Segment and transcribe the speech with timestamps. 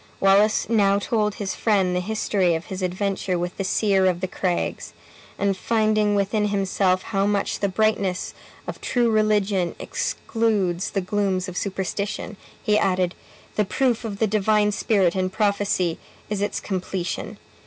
[0.19, 4.27] Wallace now told his friend the history of his adventure with the seer of the
[4.27, 4.93] craigs,
[5.37, 8.33] and finding within himself how much the brightness
[8.65, 13.13] of true religion excludes the glooms of superstition, he added,
[13.57, 15.99] "The proof of the Divine Spirit in prophecy
[16.31, 17.37] is its completion.